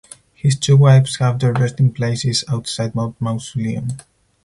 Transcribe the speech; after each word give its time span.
His 0.33 0.57
two 0.57 0.77
wives 0.77 1.17
have 1.17 1.37
their 1.37 1.53
resting 1.53 1.93
places 1.93 2.43
outside 2.49 2.93
the 2.93 3.13
mausoleum. 3.19 3.99